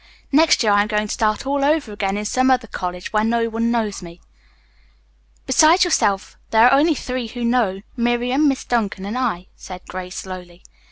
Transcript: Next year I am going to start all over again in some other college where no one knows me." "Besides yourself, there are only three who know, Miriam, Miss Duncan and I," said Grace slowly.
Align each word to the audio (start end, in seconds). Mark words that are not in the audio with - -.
Next 0.31 0.63
year 0.63 0.71
I 0.71 0.81
am 0.81 0.87
going 0.87 1.07
to 1.07 1.13
start 1.13 1.45
all 1.45 1.63
over 1.63 1.91
again 1.91 2.17
in 2.17 2.25
some 2.25 2.49
other 2.49 2.65
college 2.65 3.13
where 3.13 3.23
no 3.23 3.49
one 3.49 3.69
knows 3.69 4.01
me." 4.01 4.19
"Besides 5.45 5.83
yourself, 5.83 6.37
there 6.49 6.63
are 6.67 6.73
only 6.73 6.95
three 6.95 7.27
who 7.27 7.45
know, 7.45 7.83
Miriam, 7.95 8.47
Miss 8.47 8.63
Duncan 8.65 9.05
and 9.05 9.15
I," 9.15 9.45
said 9.55 9.81
Grace 9.87 10.15
slowly. 10.15 10.63